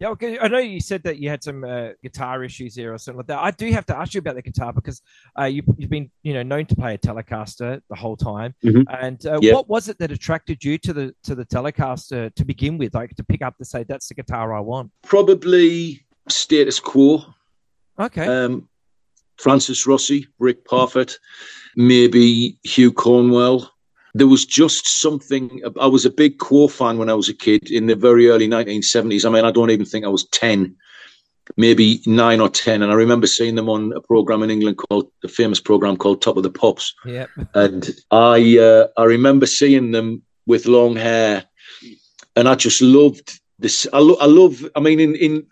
[0.00, 0.38] Yeah, okay.
[0.38, 3.28] I know you said that you had some uh, guitar issues here or something like
[3.28, 3.38] that.
[3.38, 5.00] I do have to ask you about the guitar because
[5.38, 8.54] uh, you, have been, you know, known to play a Telecaster the whole time.
[8.64, 8.82] Mm-hmm.
[9.00, 12.76] And uh, what was it that attracted you to the to the Telecaster to begin
[12.76, 14.90] with, like to pick up to say that's the guitar I want?
[15.02, 17.22] Probably status quo.
[17.98, 18.26] Okay.
[18.26, 18.68] Um,
[19.38, 21.18] Francis Rossi, Rick Parfitt,
[21.76, 23.70] maybe Hugh Cornwell
[24.14, 25.60] there was just something.
[25.80, 28.48] I was a big Quo fan when I was a kid in the very early
[28.48, 29.24] 1970s.
[29.24, 30.74] I mean, I don't even think I was 10,
[31.56, 32.82] maybe nine or 10.
[32.82, 36.22] And I remember seeing them on a program in England called the famous program called
[36.22, 36.94] Top of the Pops.
[37.04, 37.28] Yep.
[37.54, 41.44] And I, uh, I remember seeing them with long hair,
[42.36, 43.86] and I just loved this.
[43.92, 44.64] I, lo- I love.
[44.76, 45.46] I mean, in in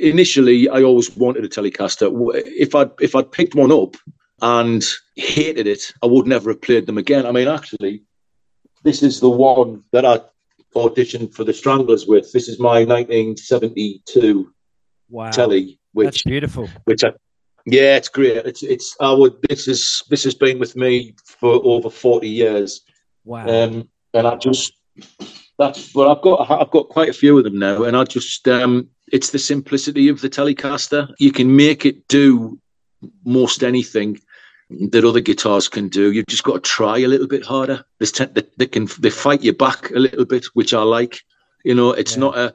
[0.00, 2.10] initially, I always wanted a Telecaster.
[2.34, 3.96] If I if I'd picked one up
[4.42, 4.84] and
[5.16, 7.26] hated it, I would never have played them again.
[7.26, 8.02] I mean, actually,
[8.82, 10.20] this is the one that I
[10.74, 12.32] auditioned for the Stranglers with.
[12.32, 14.52] This is my 1972
[15.08, 15.30] wow.
[15.30, 16.68] telly, which That's beautiful.
[16.84, 17.12] Which I,
[17.66, 18.44] yeah, it's great.
[18.44, 22.82] It's it's I would this is this has been with me for over 40 years.
[23.24, 23.46] Wow.
[23.46, 24.74] Um, and I just
[25.58, 28.46] that's well, I've got I've got quite a few of them now, and I just
[28.48, 31.08] um, it's the simplicity of the Telecaster.
[31.18, 32.58] You can make it do
[33.24, 34.20] most anything
[34.70, 36.12] that other guitars can do.
[36.12, 37.84] You've just got to try a little bit harder.
[37.98, 41.20] They, they can they fight you back a little bit, which I like.
[41.64, 42.20] You know, it's yeah.
[42.20, 42.54] not a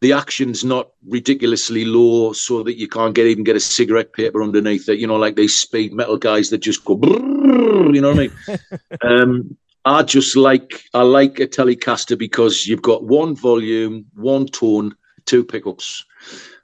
[0.00, 4.42] the action's not ridiculously low so that you can't get even get a cigarette paper
[4.42, 4.98] underneath it.
[4.98, 6.98] You know, like these speed metal guys that just go.
[7.02, 8.58] you know what I mean?
[9.02, 14.94] um, I just like I like a Telecaster because you've got one volume, one tone,
[15.26, 16.04] two pickups,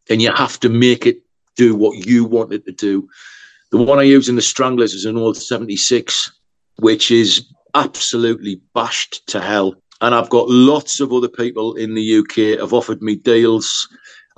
[0.09, 1.23] and you have to make it
[1.61, 3.07] do what you want it to do.
[3.71, 6.33] The one I use in the Stranglers is an old 76,
[6.79, 9.75] which is absolutely bashed to hell.
[10.01, 13.87] And I've got lots of other people in the UK have offered me deals.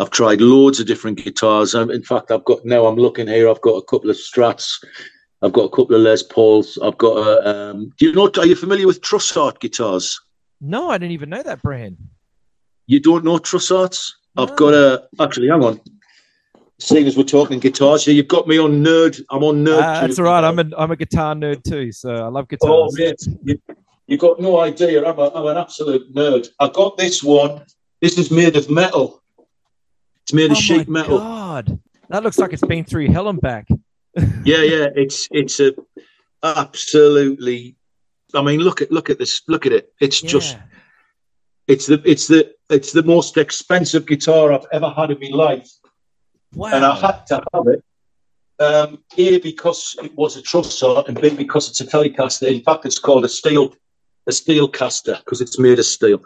[0.01, 1.75] I've tried loads of different guitars.
[1.75, 3.49] in fact, I've got now I'm looking here.
[3.49, 4.85] I've got a couple of Strats.
[5.43, 6.77] I've got a couple of Les Pauls.
[6.83, 7.49] I've got a.
[7.49, 8.29] Um, do you know?
[8.37, 10.21] Are you familiar with Trussart guitars?
[10.61, 11.99] No, I didn't even know that brand.
[12.87, 14.11] You don't know Trussarts?
[14.37, 14.43] No.
[14.43, 15.05] I've got a.
[15.21, 15.81] Actually, hang on
[16.83, 19.21] seeing as we're talking guitars you've got me on nerd.
[19.31, 19.83] I'm on nerd.
[19.83, 20.45] Uh, that's all right.
[20.45, 22.71] I'm a I'm a guitar nerd too, so I love guitars.
[22.71, 23.61] Oh, mate, you,
[24.07, 25.05] you got no idea.
[25.05, 26.49] I'm, a, I'm an absolute nerd.
[26.61, 27.65] I got this one.
[28.01, 29.23] This is made of metal.
[30.25, 31.19] It's made oh of sheet metal.
[31.19, 33.69] God, that looks like it's been through hell and back.
[34.45, 34.89] yeah, yeah.
[34.95, 35.73] It's it's a
[36.43, 37.77] absolutely.
[38.35, 39.43] I mean, look at look at this.
[39.49, 39.93] Look at it.
[40.01, 40.29] It's yeah.
[40.29, 40.59] just.
[41.69, 45.71] It's the it's the it's the most expensive guitar I've ever had in my life
[46.55, 46.71] Wow.
[46.73, 47.85] And I had to have it.
[48.59, 52.47] Um, a because it was a Trussart, and B because it's a Telecaster.
[52.55, 53.75] In fact, it's called a steel
[54.27, 56.23] a steel caster because it's made of steel.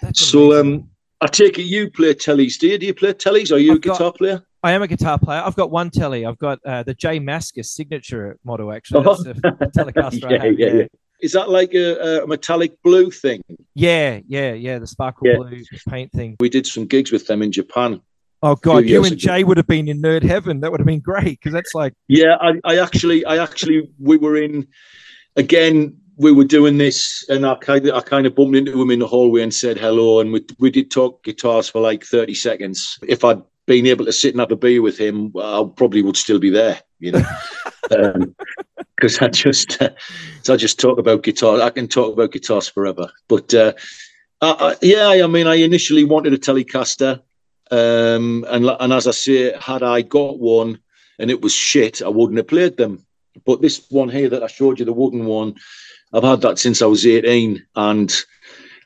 [0.00, 0.88] That's so um,
[1.20, 2.78] I take it you play tellies, do you?
[2.78, 3.52] Do you play tellies?
[3.52, 4.42] Are you I've a guitar got, player?
[4.62, 5.42] I am a guitar player.
[5.44, 6.24] I've got one telly.
[6.24, 8.72] I've got uh, the J Mascis signature model.
[8.72, 9.34] Actually, that's the
[9.76, 10.30] Telecaster.
[10.30, 10.86] yeah, yeah, yeah,
[11.20, 13.42] Is that like a, a, metallic blue thing?
[13.74, 14.78] Yeah, yeah, yeah.
[14.78, 15.36] The sparkle yeah.
[15.36, 16.36] blue paint thing.
[16.40, 18.00] We did some gigs with them in Japan
[18.44, 20.60] Oh God, you and Jay would have been in nerd heaven.
[20.60, 21.94] That would have been great because that's like.
[22.08, 24.68] Yeah, I, I actually, I actually, we were in.
[25.34, 28.90] Again, we were doing this, and I kind of, I kind of bumped into him
[28.90, 32.34] in the hallway and said hello, and we we did talk guitars for like thirty
[32.34, 32.98] seconds.
[33.08, 36.18] If I'd been able to sit and have a beer with him, I probably would
[36.18, 37.24] still be there, you know.
[37.88, 39.88] because um, I just, uh,
[40.42, 41.62] so I just talk about guitar.
[41.62, 43.10] I can talk about guitars forever.
[43.26, 43.72] But uh,
[44.42, 47.22] I, I, yeah, I mean, I initially wanted a Telecaster.
[47.70, 50.78] Um, and and as I say, had I got one
[51.18, 53.04] and it was shit, I wouldn't have played them.
[53.44, 55.56] but this one here that I showed you, the wooden one,
[56.12, 58.14] I've had that since I was 18, and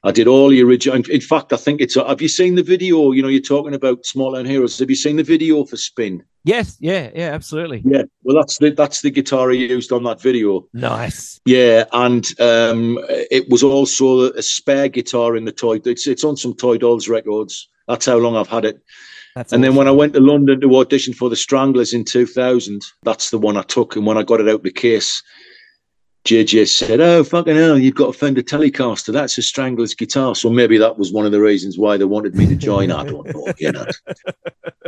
[0.05, 1.03] I did all the original.
[1.09, 1.95] In fact, I think it's.
[1.95, 3.13] Have you seen the video?
[3.13, 4.79] You know, you're talking about Small Town Heroes.
[4.79, 6.23] Have you seen the video for Spin?
[6.45, 7.83] Yes, yeah, yeah, absolutely.
[7.85, 10.67] Yeah, well, that's the that's the guitar he used on that video.
[10.73, 11.41] Nice.
[11.45, 15.81] Yeah, and um, it was also a spare guitar in the toy.
[15.85, 17.69] It's it's on some Toy Dolls records.
[17.89, 18.81] That's how long I've had it.
[19.35, 19.75] That's and awesome.
[19.75, 23.39] then when I went to London to audition for the Stranglers in 2000, that's the
[23.39, 23.97] one I took.
[23.97, 25.23] And when I got it out the case,
[26.25, 29.13] JJ said, "Oh fucking hell, you've got a Fender Telecaster.
[29.13, 32.35] That's a Stranglers guitar." So maybe that was one of the reasons why they wanted
[32.35, 32.91] me to join.
[32.91, 33.53] I don't know.
[33.59, 33.87] You know,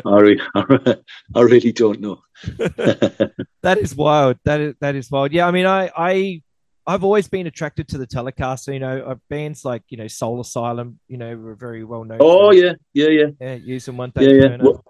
[0.04, 0.40] I, re-
[1.34, 2.22] I really don't know.
[3.62, 4.38] that is wild.
[4.44, 5.32] That is that is wild.
[5.32, 6.42] Yeah, I mean, I I
[6.86, 8.74] I've always been attracted to the Telecaster.
[8.74, 10.98] You know, bands like you know Soul Asylum.
[11.08, 12.18] You know, were very well known.
[12.20, 13.26] Oh yeah, yeah, yeah.
[13.40, 14.28] Yeah, using one thing.
[14.28, 14.56] Yeah, yeah.
[14.60, 14.84] Well,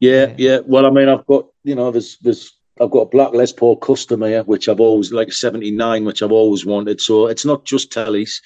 [0.00, 0.58] yeah, yeah, yeah.
[0.66, 3.76] Well, I mean, I've got you know, there's there's I've got a black Les Paul
[3.76, 7.00] custom here, which I've always like 79, which I've always wanted.
[7.00, 8.40] So it's not just tellies.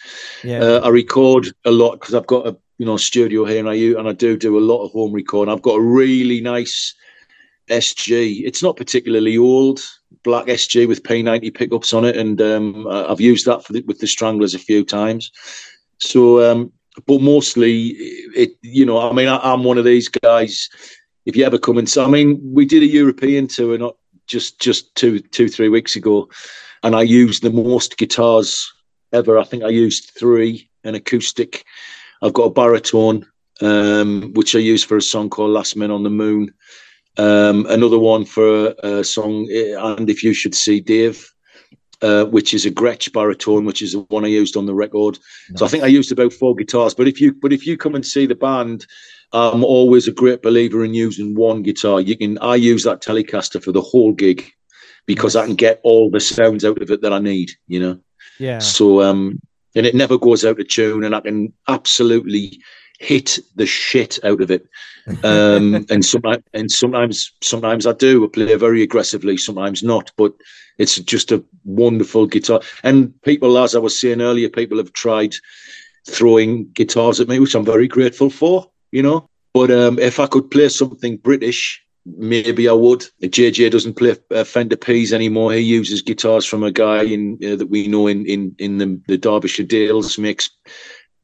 [0.45, 0.61] Yeah.
[0.61, 3.75] Uh, I record a lot because I've got a you know studio here, and I
[3.75, 5.53] and I do do a lot of home recording.
[5.53, 6.95] I've got a really nice
[7.71, 8.43] SG.
[8.45, 9.81] It's not particularly old
[10.25, 14.07] black SG with P90 pickups on it, and um, I've used that the, with the
[14.07, 15.33] Stranglers a few times.
[15.99, 16.73] So, um,
[17.07, 17.97] but mostly,
[18.37, 20.69] it you know, I mean, I, am one of these guys.
[21.27, 23.97] If you ever come and, so, I mean, we did a European tour not
[24.29, 26.29] just just two two three weeks ago,
[26.83, 28.71] and I used the most guitars
[29.13, 29.39] ever.
[29.39, 31.65] I think I used three an acoustic.
[32.23, 33.27] I've got a baritone,
[33.61, 36.55] um, which I use for a song called "Last Men on the Moon."
[37.17, 41.29] Um, another one for a, a, song, eh, and if you should see Dave,
[42.01, 45.19] uh, which is a Gretsch baritone, which is the one I used on the record.
[45.51, 45.59] Nice.
[45.59, 46.95] So I think I used about four guitars.
[46.95, 48.87] But if you but if you come and see the band,
[49.33, 52.01] I'm always a great believer in using one guitar.
[52.01, 54.51] You can I use that Telecaster for the whole gig
[55.07, 55.37] because.
[55.37, 57.51] I can get all the sounds out of it that I need.
[57.67, 58.01] You know.
[58.39, 58.59] Yeah.
[58.59, 59.41] So um,
[59.75, 62.61] and it never goes out of tune, and I can absolutely
[62.99, 64.67] hit the shit out of it.
[65.23, 68.25] Um, and sometimes, and sometimes, sometimes I do.
[68.25, 69.37] I play very aggressively.
[69.37, 70.35] Sometimes not, but
[70.79, 72.61] it's just a wonderful guitar.
[72.83, 75.35] And people, as I was saying earlier, people have tried
[76.09, 78.71] throwing guitars at me, which I'm very grateful for.
[78.91, 83.07] You know, but um, if I could play something British, maybe I would.
[83.23, 85.53] JJ doesn't play uh, Fender P's anymore.
[85.53, 89.01] He uses guitars from a guy in uh, that we know in in in the,
[89.09, 90.51] the Derbyshire Dales makes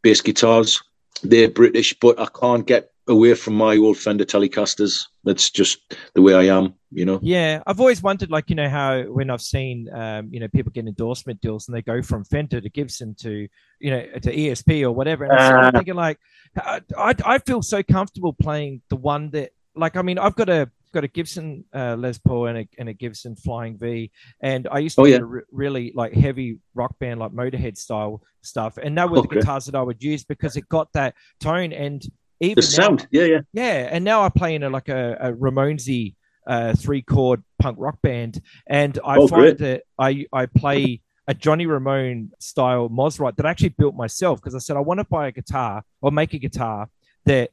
[0.03, 0.83] bass guitars
[1.24, 5.04] they're British, but I can't get away from my old Fender Telecasters.
[5.24, 7.18] That's just the way I am, you know.
[7.22, 10.72] Yeah, I've always wondered, like you know, how when I've seen, um, you know, people
[10.72, 13.48] get endorsement deals and they go from Fender to Gibson to,
[13.80, 16.18] you know, to ESP or whatever, and uh, I'm thinking like,
[16.56, 20.70] I, I feel so comfortable playing the one that, like, I mean, I've got a
[20.92, 24.78] got a Gibson uh, Les Paul and a, and a Gibson Flying V, and I
[24.78, 25.18] used to oh, yeah.
[25.20, 29.28] re- really like heavy rock band like Motorhead style stuff, and that were okay.
[29.28, 32.02] the guitars that I would use because it got that tone and
[32.46, 33.88] even the sound, now, yeah, yeah, yeah.
[33.90, 36.14] And now I play in a like a, a Ramonesy
[36.46, 39.59] uh, three chord punk rock band, and I oh, find great.
[39.59, 44.54] that I I play a Johnny Ramone style Mosrite that I actually built myself because
[44.54, 46.88] I said I want to buy a guitar or make a guitar
[47.24, 47.50] that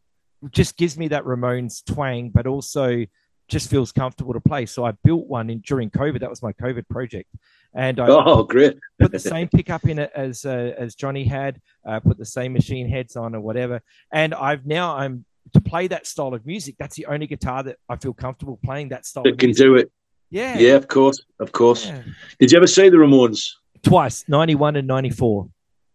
[0.49, 3.05] just gives me that Ramones twang, but also
[3.47, 4.65] just feels comfortable to play.
[4.65, 6.19] So I built one in during COVID.
[6.19, 7.29] That was my COVID project,
[7.73, 11.61] and I oh great put the same pickup in it as uh, as Johnny had.
[11.85, 13.81] Uh, put the same machine heads on or whatever,
[14.11, 16.75] and I've now I'm to play that style of music.
[16.77, 19.23] That's the only guitar that I feel comfortable playing that style.
[19.25, 19.65] It can music.
[19.65, 19.91] do it.
[20.29, 21.87] Yeah, yeah, of course, of course.
[21.87, 22.03] Yeah.
[22.39, 23.53] Did you ever see the Ramones?
[23.83, 25.49] Twice, ninety one and ninety four.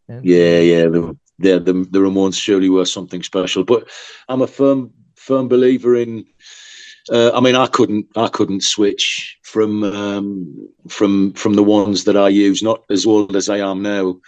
[0.09, 3.65] Yeah, yeah, the, the the the Ramones surely were something special.
[3.65, 3.89] But
[4.29, 6.27] I'm a firm firm believer in
[7.13, 12.17] uh, I mean, I couldn't, I couldn't switch from um, from from the ones that
[12.17, 12.63] I use.
[12.63, 14.19] Not as old as I am now.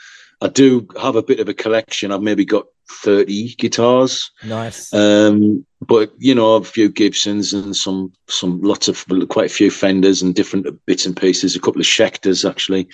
[0.41, 2.13] I do have a bit of a collection.
[2.13, 2.67] I've maybe got
[3.03, 4.31] thirty guitars.
[4.45, 4.93] Nice.
[4.95, 9.71] Um, but you know, a few Gibsons and some some lots of quite a few
[9.71, 11.57] Fenders and different bits and pieces.
[11.57, 12.89] A couple of Schechters actually,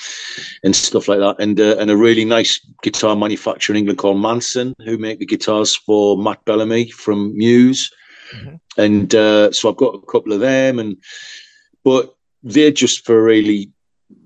[0.62, 1.36] and stuff like that.
[1.38, 5.26] And uh, and a really nice guitar manufacturer in England called Manson, who make the
[5.26, 7.90] guitars for Matt Bellamy from Muse.
[8.34, 8.56] Mm-hmm.
[8.76, 10.96] And uh, so I've got a couple of them, and
[11.84, 13.70] but they're just for really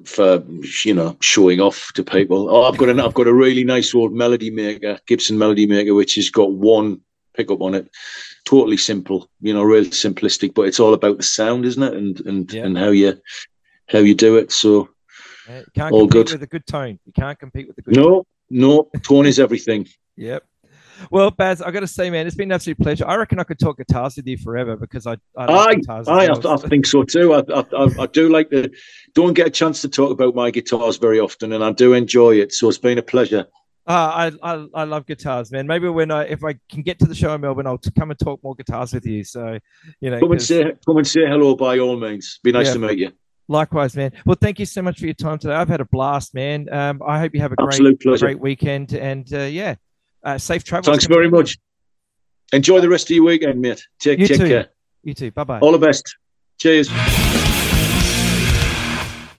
[0.05, 0.43] for
[0.85, 2.49] you know showing off to people.
[2.51, 5.95] Oh, I've got an I've got a really nice old melody maker, Gibson melody maker,
[5.95, 7.01] which has got one
[7.35, 7.89] pickup on it.
[8.45, 11.95] Totally simple, you know, really simplistic, but it's all about the sound, isn't it?
[11.95, 12.65] And and yeah.
[12.65, 13.21] and how you
[13.89, 14.53] how you do it.
[14.53, 14.89] So
[15.49, 16.99] yeah, can't all good with a good tone.
[17.05, 17.97] You can't compete with a good.
[17.97, 18.25] No, tone.
[18.51, 19.89] no, tone is everything.
[20.17, 20.45] Yep.
[21.11, 23.07] Well, Baz, I got to say, man, it's been an absolute pleasure.
[23.07, 26.49] I reckon I could talk guitars with you forever because I I, I, I, well.
[26.49, 27.35] I, think so too.
[27.35, 28.71] I, I, I do like the
[29.15, 32.37] don't get a chance to talk about my guitars very often, and I do enjoy
[32.37, 32.53] it.
[32.53, 33.47] So it's been a pleasure.
[33.87, 35.67] Uh, I, I I love guitars, man.
[35.67, 38.21] Maybe when I if I can get to the show in Melbourne, I'll come and
[38.21, 39.25] talk more guitars with you.
[39.25, 39.59] So,
[40.01, 42.39] you know, come and say come and say hello by all means.
[42.45, 43.13] Be nice yeah, to meet you.
[43.49, 44.13] Likewise, man.
[44.27, 45.55] Well, thank you so much for your time today.
[45.55, 46.71] I've had a blast, man.
[46.71, 49.77] Um, I hope you have a great great weekend, and uh, yeah,
[50.29, 50.93] uh, safe travel.
[50.93, 51.59] Thanks very much.
[52.53, 53.83] Enjoy the rest of your weekend, mate.
[53.99, 54.69] Take, take care.
[55.03, 55.31] You too.
[55.31, 55.61] Bye bye.
[55.61, 56.17] All the best.
[56.59, 57.38] Cheers.